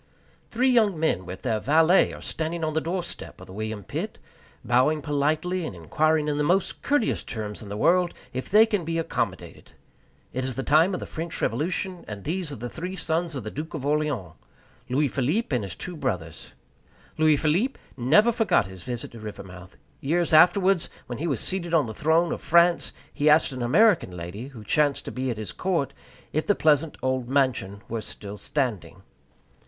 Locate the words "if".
8.33-8.49, 26.33-26.47